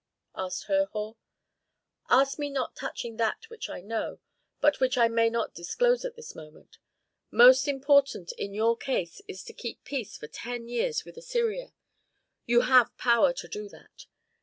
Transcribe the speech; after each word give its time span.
asked 0.35 0.63
Herhor. 0.63 1.15
"Ask 2.09 2.39
me 2.39 2.49
not 2.49 2.75
touching 2.75 3.17
that 3.17 3.47
which 3.51 3.69
I 3.69 3.81
know, 3.81 4.17
but 4.59 4.79
which 4.79 4.97
I 4.97 5.07
may 5.07 5.29
not 5.29 5.53
disclose 5.53 6.03
at 6.03 6.15
this 6.15 6.33
moment. 6.33 6.79
Most 7.29 7.67
important 7.67 8.31
in 8.31 8.55
your 8.55 8.75
case 8.75 9.21
is 9.27 9.43
to 9.43 9.53
keep 9.53 9.83
peace 9.83 10.17
for 10.17 10.25
ten 10.25 10.67
years 10.67 11.05
with 11.05 11.17
Assyria. 11.17 11.71
Ye 12.47 12.61
have 12.61 12.97
power 12.97 13.31
to 13.31 13.47
do 13.47 13.69
that. 13.69 14.07